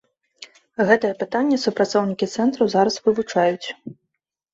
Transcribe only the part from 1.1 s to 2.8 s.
пытанне супрацоўнікі цэнтру